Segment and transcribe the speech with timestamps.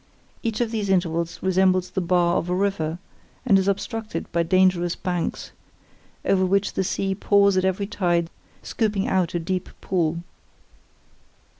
[0.41, 2.97] Each of these intervals resembles the bar of a river,
[3.45, 5.51] and is obstructed by dangerous banks,
[6.25, 8.31] over which the sea pours at every tide
[8.63, 10.23] scooping out a deep pool.